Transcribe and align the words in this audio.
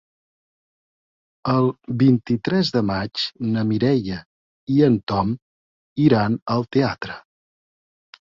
El 1.51 1.67
vint-i-tres 2.03 2.71
de 2.77 2.81
maig 2.87 3.25
na 3.55 3.65
Mireia 3.73 4.17
i 4.75 4.77
en 4.87 4.97
Tom 5.13 5.35
iran 6.09 6.39
al 6.55 6.67
teatre. 6.77 7.19